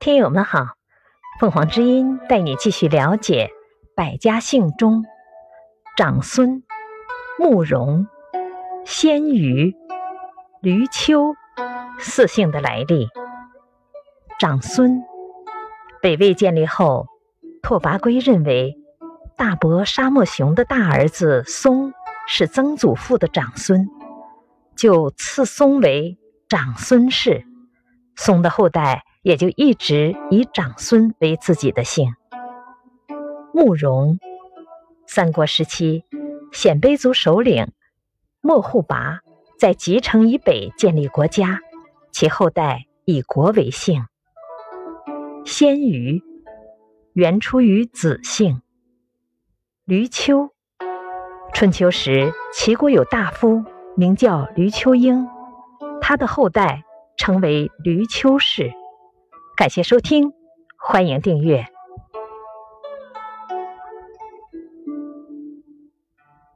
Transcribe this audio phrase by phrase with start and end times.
[0.00, 0.76] 听友们好，
[1.38, 3.50] 凤凰之音带你继续了解
[3.94, 5.04] 百家姓中
[5.94, 6.62] 长孙、
[7.38, 8.06] 慕容、
[8.86, 9.76] 鲜于、
[10.62, 11.34] 闾丘
[11.98, 13.10] 四姓的来历。
[14.38, 15.02] 长孙，
[16.00, 17.06] 北魏建立后，
[17.62, 18.78] 拓跋圭认为
[19.36, 21.92] 大伯沙漠雄的大儿子松
[22.26, 23.86] 是曾祖父的长孙，
[24.74, 26.16] 就赐松为
[26.48, 27.44] 长孙氏。
[28.16, 29.04] 松的后代。
[29.22, 32.14] 也就一直以长孙为自己的姓。
[33.52, 34.18] 慕容，
[35.06, 36.04] 三国时期
[36.52, 37.72] 鲜卑族首领
[38.40, 39.20] 莫护拔
[39.58, 41.60] 在吉城以北建立国家，
[42.10, 44.06] 其后代以国为姓。
[45.44, 46.22] 鲜于，
[47.12, 48.62] 原出于子姓。
[49.86, 50.50] 闾丘，
[51.52, 53.64] 春秋时齐国有大夫
[53.96, 55.28] 名叫闾丘婴，
[56.00, 56.84] 他的后代
[57.16, 58.72] 称为闾丘氏。
[59.60, 60.32] 感谢收听，
[60.78, 61.66] 欢迎订阅。